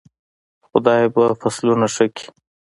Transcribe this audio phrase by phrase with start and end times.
[0.69, 2.25] خدای به فصلونه ښه کړي.